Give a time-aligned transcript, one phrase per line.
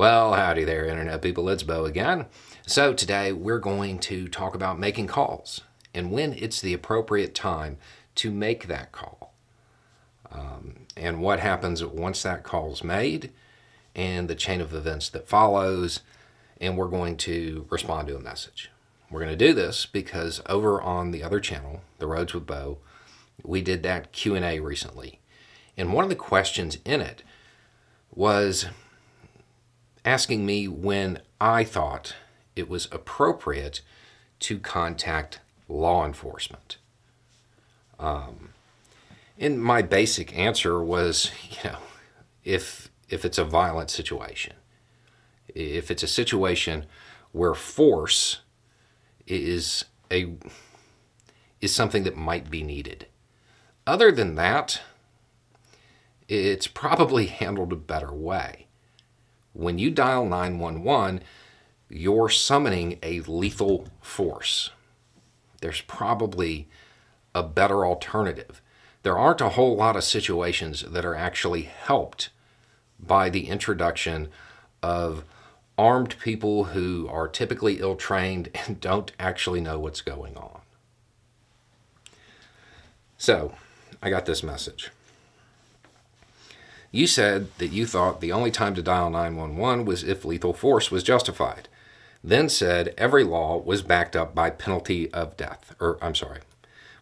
[0.00, 1.46] Well, howdy there, Internet people.
[1.50, 2.24] It's Beau again.
[2.66, 5.60] So, today we're going to talk about making calls
[5.92, 7.76] and when it's the appropriate time
[8.14, 9.34] to make that call.
[10.32, 13.30] Um, and what happens once that call is made
[13.94, 16.00] and the chain of events that follows.
[16.58, 18.70] And we're going to respond to a message.
[19.10, 22.78] We're going to do this because over on the other channel, The Roads with Beau,
[23.44, 25.20] we did that Q&A recently.
[25.76, 27.22] And one of the questions in it
[28.14, 28.64] was
[30.04, 32.14] asking me when I thought
[32.56, 33.80] it was appropriate
[34.40, 36.78] to contact law enforcement.
[37.98, 38.50] Um,
[39.38, 41.78] and my basic answer was, you know,
[42.44, 44.54] if if it's a violent situation,
[45.48, 46.86] if it's a situation
[47.32, 48.40] where force
[49.26, 50.34] is a
[51.60, 53.06] is something that might be needed.
[53.86, 54.80] Other than that,
[56.28, 58.66] it's probably handled a better way.
[59.52, 61.22] When you dial 911,
[61.88, 64.70] you're summoning a lethal force.
[65.60, 66.68] There's probably
[67.34, 68.62] a better alternative.
[69.02, 72.30] There aren't a whole lot of situations that are actually helped
[72.98, 74.28] by the introduction
[74.82, 75.24] of
[75.76, 80.60] armed people who are typically ill trained and don't actually know what's going on.
[83.18, 83.52] So,
[84.02, 84.90] I got this message.
[86.90, 90.90] You said that you thought the only time to dial 911 was if lethal force
[90.90, 91.68] was justified.
[92.22, 96.40] Then said every law was backed up by penalty of death, or I'm sorry,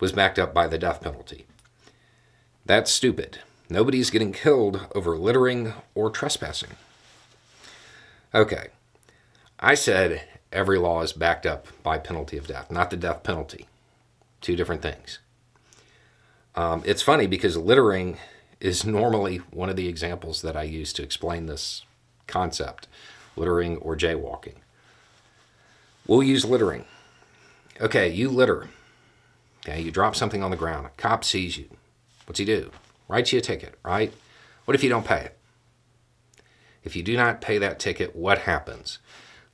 [0.00, 1.46] was backed up by the death penalty.
[2.66, 3.38] That's stupid.
[3.70, 6.70] Nobody's getting killed over littering or trespassing.
[8.34, 8.68] Okay.
[9.58, 13.66] I said every law is backed up by penalty of death, not the death penalty.
[14.40, 15.20] Two different things.
[16.54, 18.18] Um, it's funny because littering
[18.60, 21.84] is normally one of the examples that I use to explain this
[22.26, 22.88] concept
[23.36, 24.56] littering or jaywalking.
[26.06, 26.84] We'll use littering.
[27.80, 28.68] Okay, you litter.
[29.60, 30.86] Okay, you drop something on the ground.
[30.86, 31.68] A cop sees you.
[32.26, 32.70] What's he do?
[33.08, 34.12] Writes you a ticket, right?
[34.64, 35.38] What if you don't pay it?
[36.82, 38.98] If you do not pay that ticket, what happens?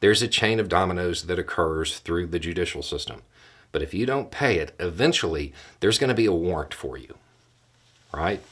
[0.00, 3.22] There's a chain of dominoes that occurs through the judicial system.
[3.72, 7.14] But if you don't pay it, eventually there's going to be a warrant for you,
[8.12, 8.42] right?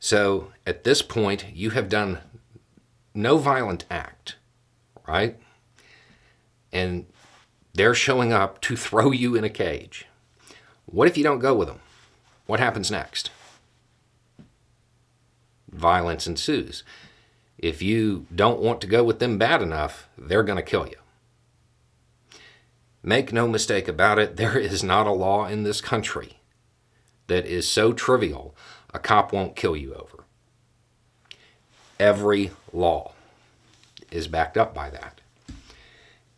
[0.00, 2.18] So at this point, you have done
[3.14, 4.36] no violent act,
[5.06, 5.38] right?
[6.72, 7.04] And
[7.74, 10.06] they're showing up to throw you in a cage.
[10.86, 11.80] What if you don't go with them?
[12.46, 13.30] What happens next?
[15.70, 16.82] Violence ensues.
[17.58, 20.96] If you don't want to go with them bad enough, they're going to kill you.
[23.02, 26.38] Make no mistake about it, there is not a law in this country
[27.26, 28.56] that is so trivial
[28.92, 30.24] a cop won't kill you over.
[31.98, 33.12] Every law
[34.10, 35.20] is backed up by that.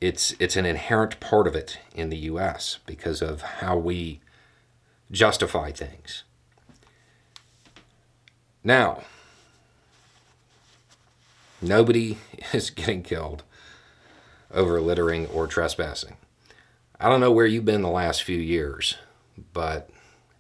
[0.01, 2.79] It's, it's an inherent part of it in the U.S.
[2.87, 4.21] because of how we
[5.11, 6.25] justify things.
[8.65, 9.03] Now,
[11.61, 12.19] nobody
[12.53, 13.45] is getting killed
[14.51, 16.17] over littering or trespassing.
[17.01, 18.97] I don't know where you've been the last few years,
[19.53, 19.91] but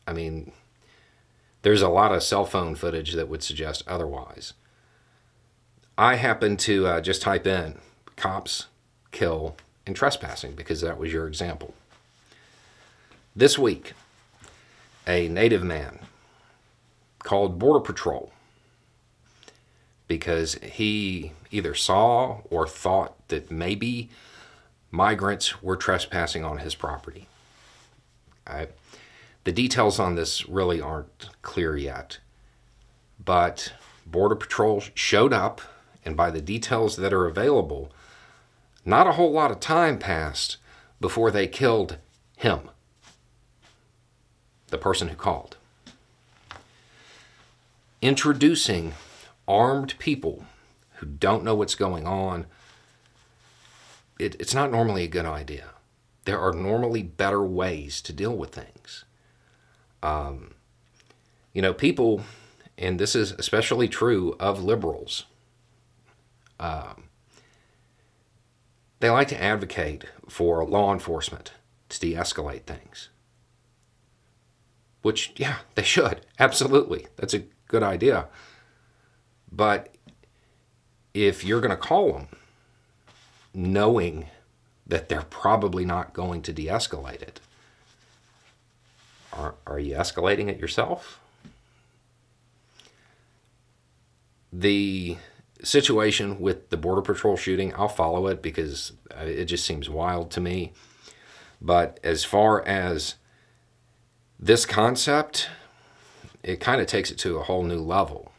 [0.06, 0.52] I mean,
[1.62, 4.52] there's a lot of cell phone footage that would suggest otherwise.
[5.96, 7.78] I happened to uh, just type in
[8.16, 8.66] cops
[9.10, 9.56] kill
[9.86, 11.74] and trespassing because that was your example.
[13.34, 13.92] This week,
[15.06, 16.00] a native man
[17.20, 18.32] called Border Patrol
[20.08, 24.10] because he either saw or thought that maybe
[24.90, 27.28] migrants were trespassing on his property.
[28.46, 28.68] I,
[29.44, 32.18] the details on this really aren't clear yet,
[33.22, 33.72] but
[34.06, 35.60] Border Patrol showed up,
[36.04, 37.92] and by the details that are available,
[38.84, 40.56] not a whole lot of time passed
[41.00, 41.98] before they killed
[42.36, 42.70] him,
[44.68, 45.56] the person who called.
[48.00, 48.94] Introducing
[49.46, 50.44] armed people
[50.96, 52.46] who don't know what's going on
[54.22, 55.70] it, it's not normally a good idea.
[56.24, 59.04] There are normally better ways to deal with things.
[60.02, 60.54] Um,
[61.52, 62.22] you know, people,
[62.78, 65.24] and this is especially true of liberals,
[66.58, 67.04] um,
[69.00, 71.52] they like to advocate for law enforcement
[71.88, 73.08] to de escalate things.
[75.02, 76.24] Which, yeah, they should.
[76.38, 77.08] Absolutely.
[77.16, 78.28] That's a good idea.
[79.50, 79.94] But
[81.12, 82.28] if you're going to call them
[83.54, 84.26] knowing
[84.86, 87.40] that they're probably not going to de escalate it.
[89.32, 91.18] Are, are you escalating it yourself?
[94.52, 95.16] The
[95.62, 100.30] situation with the Border Patrol shooting, I'll follow it because uh, it just seems wild
[100.32, 100.72] to me.
[101.60, 103.14] But as far as
[104.38, 105.48] this concept,
[106.42, 108.32] it kind of takes it to a whole new level.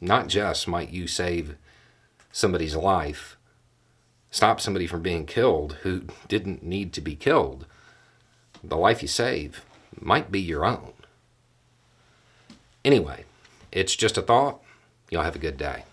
[0.00, 1.56] Not just might you save
[2.30, 3.36] somebody's life,
[4.30, 7.66] stop somebody from being killed who didn't need to be killed.
[8.62, 9.64] The life you save
[9.98, 10.92] might be your own.
[12.84, 13.24] Anyway,
[13.72, 14.60] it's just a thought.
[15.10, 15.84] Y'all have a good day.